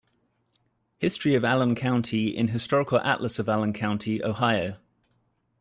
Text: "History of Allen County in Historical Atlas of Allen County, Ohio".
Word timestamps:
"History 0.97 1.35
of 1.35 1.43
Allen 1.45 1.75
County 1.75 2.29
in 2.35 2.47
Historical 2.47 2.97
Atlas 3.01 3.37
of 3.37 3.47
Allen 3.47 3.71
County, 3.71 4.23
Ohio". 4.23 4.77